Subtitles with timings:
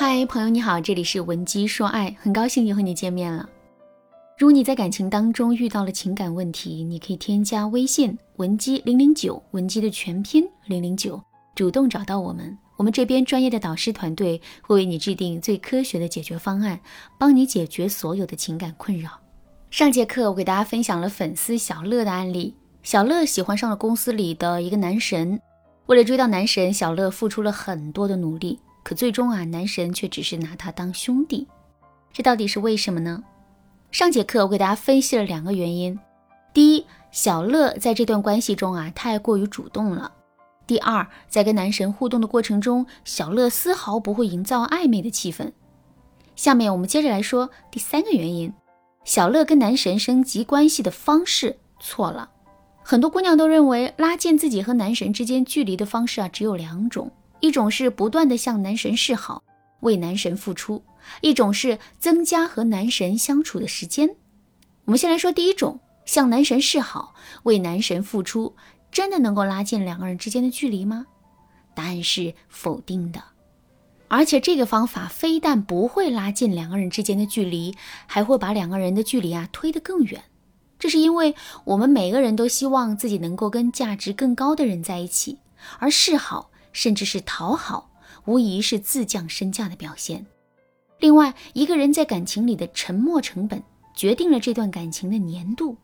[0.00, 3.48] 嗨，朋友你好，这里是文姬说爱，很高兴又和你见面了。
[4.38, 11.20] 如果你在感情当中遇到了情感问题，你可以添加微信文姬零零九，文姬的全拼零零九，
[11.56, 16.78] 主动找到我们，我们这边专业的导师团队会为你制定最科学的解决方案，
[17.18, 19.10] 帮你解决所有的情感困扰。
[19.68, 22.54] 上节课我给大家分享了粉丝小乐的案例，
[22.84, 25.40] 小乐喜欢上了公司里的一个男神，
[25.86, 28.60] 为了追到男神，小乐付出了很多的努力。
[28.88, 31.46] 可最终啊，男神却只是拿他当兄弟，
[32.10, 33.22] 这到底是为什么呢？
[33.90, 36.00] 上节课我给大家分析了两个原因：
[36.54, 40.10] 第一，小乐在这段关系中啊太过于主动了；
[40.66, 45.52] 第二，在跟男神互动的过程中，小乐丝毫不会营造暧昧的气氛。
[46.34, 48.50] 下面我们接着来说第三个原因：
[49.04, 52.30] 小乐跟男神升级关系的方式错了。
[52.82, 57.12] 很多姑娘都认为拉近自己和男神之间距离的方式啊只有两种。
[57.40, 59.42] 一种是不断的向男神示好，
[59.80, 60.82] 为男神付出；
[61.20, 64.16] 一种是增加和男神相处的时间。
[64.84, 67.14] 我们先来说第一种，向男神示好，
[67.44, 68.56] 为男神付出，
[68.90, 71.06] 真的能够拉近两个人之间的距离吗？
[71.74, 73.22] 答案是否定的。
[74.08, 77.74] 而且这个方法非但不会拉近两个人之间的距离，
[78.06, 80.24] 还会把两个人的距离啊推得更远。
[80.78, 85.38] 这是因为我们每个人都希望自己能够跟价值更高的人在一起，
[85.78, 86.50] 而示好。
[86.78, 87.90] 甚至是讨好，
[88.24, 90.24] 无疑是自降身价的表现。
[91.00, 93.60] 另外，一个人在感情里的沉默成本，
[93.96, 95.76] 决定了这段感情的粘度。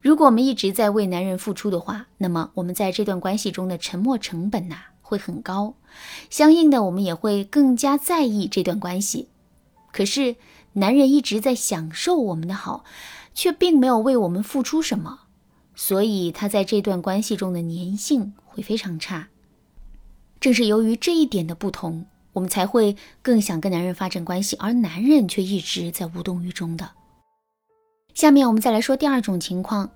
[0.00, 5.76] 如果我们一直在为男人付出的话，那么我们在这段关系中的沉默成本呐会很高，
[6.28, 9.28] 相应的，我们也会更加在意这段关系。
[9.92, 10.34] 可是，
[10.72, 12.84] 男人一直在享受我们的好，
[13.32, 15.20] 却并没有为我们付出什么，
[15.76, 19.28] 所以他在这段关系中的粘性会非常差。
[20.40, 26.90] 正是由于这一点的不同，我们才会更想跟男人发展关系，而男人却一直在无动于衷的。
[28.14, 29.90] 下面我们再来说第二种情况：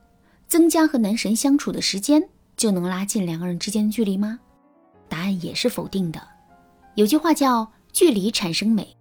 [0.46, 4.38] 增加和男神相处的时间，就能拉近两个人之间的距离吗？
[5.08, 6.20] 答案也是否定的。
[6.94, 8.96] 有句话叫“距离产生美”，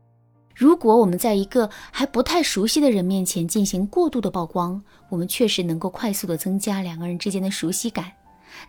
[0.55, 8.13] 如果我们在一个还不太熟悉的人面前进行过度的曝光，我们确实能够快速的增加两个人之间的熟悉感，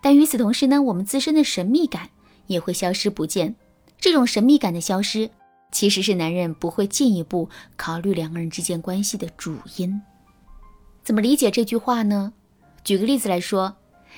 [0.02, 2.10] 但与此同时呢，我们自身的神秘感。
[2.46, 3.54] 也会消失不见，
[3.98, 5.30] 这种神秘感的消失，
[5.72, 10.00] 其实是男人不会进一步考虑两个人之间关系的主因。
[11.02, 12.32] 怎么理解这句话呢？
[12.82, 13.76] 举个例子来说，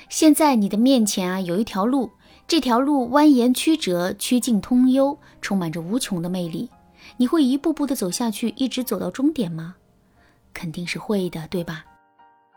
[0.08, 2.10] 现在你的面前啊有一条路，
[2.46, 6.70] 这条路蜿蜒曲折，曲径通幽，充满着无穷的魅力。
[7.16, 9.76] 你会一步步的走下去，一直走到终点吗？
[10.52, 11.84] 肯定是会的，对吧？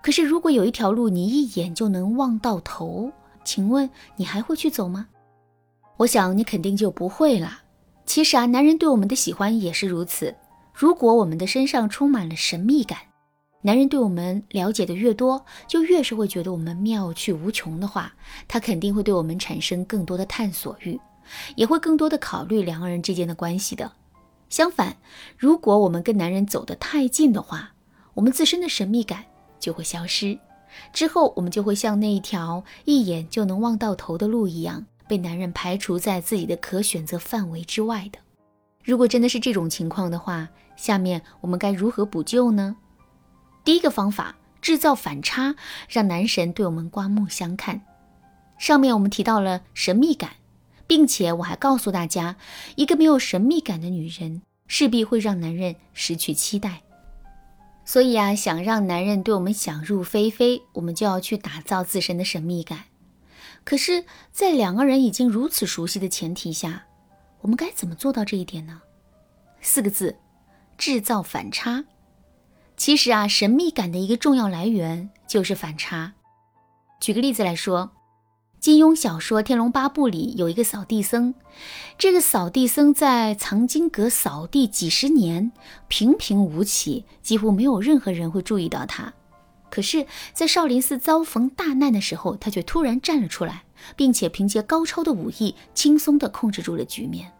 [0.01, 3.11] 可是如果有一条路你一眼就能望到头，
[3.43, 5.07] 请问你还会去走吗？
[5.99, 7.63] 我想你肯定就不会了。
[8.05, 10.33] 其实啊，男人对我们的喜欢也是如此。
[10.73, 12.99] 如果我们的身上充满了神秘感，
[13.61, 18.13] 男人对我们了解的越多，就越是会觉得我们妙趣无穷的话，
[18.47, 20.97] 他肯定会对我们产生更多的探索欲，
[21.57, 23.91] 也会更多的考虑两个人之间的关系的。
[24.49, 24.95] 相反，
[25.37, 27.73] 如果我们跟男人走得太近的话，
[28.13, 29.25] 我们自身的神秘感
[29.59, 30.39] 就会消失，
[30.93, 34.85] 之后我们就会像那一条一眼就能望到头的路一样。
[35.09, 38.19] 被男人排除在自己的可选择范围之外的，
[38.83, 42.75] 如果真的是这种情况的话，下面我们该如何补救呢？
[43.65, 45.55] 第一个方法，制造反差，
[45.89, 47.81] 让男神对我们刮目相看。
[48.59, 50.33] 上面我们提到了神秘感，
[50.85, 52.35] 并且我还告诉大家，
[52.75, 56.83] 一个没有神秘感的女人，势必会让男人失去期待。
[57.83, 62.83] 所以啊，想让男人对我们想入非非，我们就要去打造自身的神秘感。
[63.69, 66.87] 可是，在两个人已经如此熟悉的前提下，
[67.41, 68.81] 我们该怎么做到这一点呢？
[69.61, 70.15] 四个字：
[70.75, 71.85] 制造反差。
[72.75, 76.13] 其实啊，神秘感的一个重要来源就是反差。
[76.99, 77.91] 举个例子来说，
[78.59, 81.35] 金庸小说《天龙八部》里有一个扫地僧，
[81.95, 85.51] 这个扫地僧在藏经阁扫地几十年，
[85.87, 89.13] 平平无奇，几乎没有任何人会注意到他。
[89.69, 93.63] 可是，在少林寺遭逢大难的时候，他却突然站了出来，
[93.95, 97.31] 并且凭借高超的武艺，轻松地控制住了局面。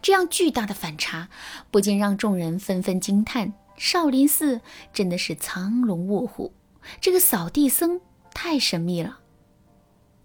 [0.00, 1.28] 这样巨大的反差，
[1.70, 4.60] 不禁让众人纷纷惊叹：少林寺
[4.92, 6.52] 真的是藏龙卧虎，
[7.00, 8.00] 这个扫地僧
[8.32, 9.18] 太神秘了。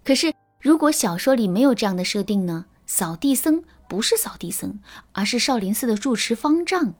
[0.04, 2.66] 可是，如果小说里没有这样的设定呢？
[2.86, 4.78] 扫地僧不是扫地僧，
[5.12, 6.94] 而是少林寺的住持方丈。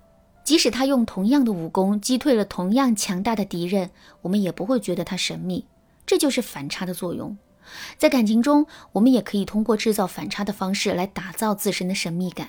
[0.44, 3.90] 即使他用同样的武功击退了同样强大的敌人，
[4.22, 5.64] 我们也不会觉得他神秘。
[6.04, 7.36] 这就是反差的作用。
[7.96, 12.48] 在感情中，我们也可以通过制造反差的方式来打造自身的神秘感。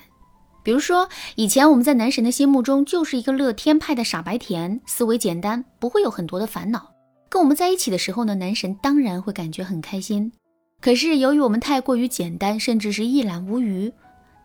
[0.64, 6.90] 比如说，以前我们在男神的心目中就是一个乐天派的傻白甜，思维简单，不会有很多的烦恼。
[7.28, 10.32] 跟我们在一起的时候呢，男神当然会感觉很开心。
[10.80, 13.92] 可是由于我们太过于简单，甚至是一览无余，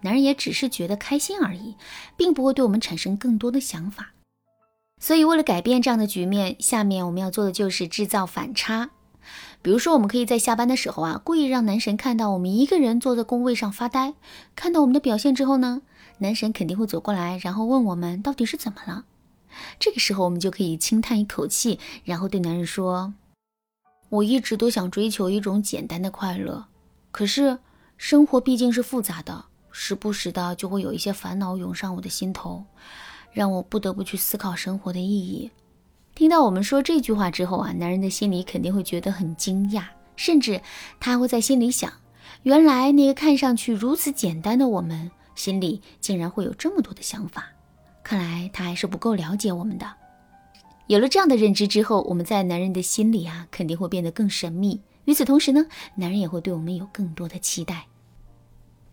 [0.02, 1.76] 男人也只是觉得开心而已，
[2.16, 4.14] 并不会对我们产生更多的想法。
[5.00, 8.90] 所以，为了改变这样的局面，下面我们要做的就是制造反差。
[9.62, 14.14] 比如说，我们可以在下班的时候啊，故意让男神看到我们一个人坐在工位上发呆。
[14.56, 15.82] 看到我们的表现之后呢，
[16.20, 19.06] 男神肯定会走过来，然后问我们到底是怎么了。
[19.80, 23.14] 这个时候，我们就可以轻叹一口气，然后对男人说
[24.10, 26.68] ：“我一直都想追求一种简单的快乐，
[27.12, 27.60] 可是
[27.98, 32.64] 生活毕竟是复杂的，时不时的就会有一些烦恼涌上我的心头，
[33.32, 35.52] 让我不得不去思考生活的意义。”
[36.16, 39.84] 听到我们说这句话之后啊，男人的心里肯定会觉得很惊讶，
[40.18, 40.62] 甚至
[41.00, 41.94] 他会在心里想：
[42.44, 47.48] 原来那个看上去如此简单的我们，心里竟然会有这么多的想法。
[48.04, 49.86] 看来他还是不够了解我们的。
[50.88, 54.82] 有了这样的认知之后，我们在男人的心里啊，肯定会变得更神秘。
[55.06, 55.66] 与此同时呢，
[55.96, 57.86] 男人也会对我们有更多的期待。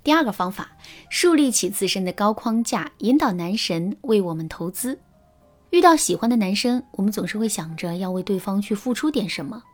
[0.06, 0.68] 第二个方法，
[1.10, 5.00] 树立起自身的高框架，引导男神为我们投资。
[5.70, 9.64] 遇到喜欢的男生，我们总是会想着要为对方去付出点什么，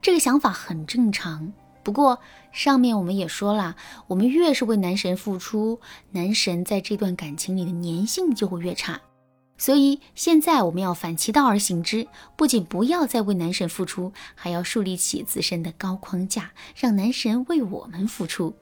[0.00, 1.52] 这个想法很正常。
[1.82, 2.20] 不过
[2.52, 3.74] 上面我们也说了，
[4.06, 5.80] 我们越是为男神付出，
[6.12, 9.00] 男神在这段感情里的粘性就会越差。
[9.58, 12.06] 所以现在我们要反其道而行之，
[12.36, 18.54] 不仅不要再为男神付出，还要树立起自身的高框架，让男神为我们付出。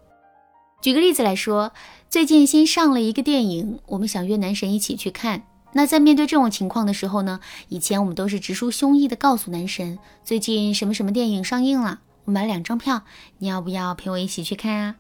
[0.81, 1.73] 举个例子来说，
[2.09, 5.43] 最近新上了一个电影，我们想约男神一起去看。
[5.73, 7.39] 那在面对这种情况的时候呢？
[7.69, 13.03] 以前我们都是直抒胸臆的告诉男神，最近什么什么电影上映了，我买了两张票，
[13.39, 14.97] 你要不要陪我一起去看啊？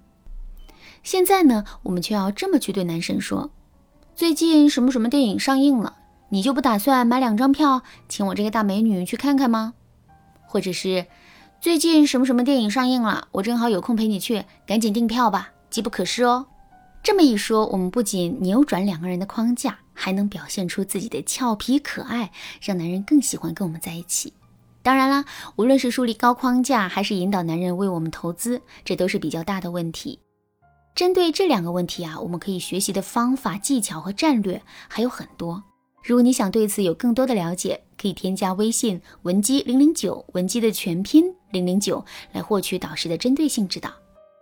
[1.02, 3.50] 现在呢，我们却要这么去对男神说，
[4.14, 5.96] 最近什么什么电影上映了，
[6.28, 9.72] 你就不打算买两张票，请我这个大美女去看看吗？
[10.46, 11.06] 或者是
[11.60, 16.46] 最近什么什么电影上映了，我正好有空陪你去，赶紧订票吧，机不可失哦。
[17.02, 19.78] 这么一说，我们不仅扭转两个人的框架。
[19.92, 22.32] 还能表现出自己的俏皮可爱，
[22.62, 24.32] 让男人更喜欢跟我们在一起。
[24.80, 25.26] 当然啦，
[25.56, 30.18] 无论是树立高框架，还是引导男人为我们投资，这都是比较大的问题。
[30.94, 35.62] 针对这两个问题啊，我们可以学习的方法、技巧和战略还有很多。
[36.02, 42.02] 如果你想对此有更多的了解，可以添加微信文姬零零九，文姬的全拼零零九，
[42.32, 43.92] 来获取导师的针对性指导。